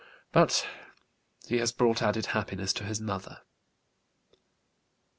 But 0.31 0.67
he 1.45 1.59
has 1.59 1.71
brought 1.71 2.01
added 2.01 2.25
happiness 2.33 2.73
to 2.73 2.83
his 2.83 2.99
mother." 2.99 3.43